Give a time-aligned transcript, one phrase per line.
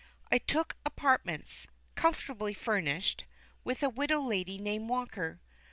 [0.31, 3.25] I took apartments, comfortably furnished,
[3.63, 5.39] with a widow lady named Walker.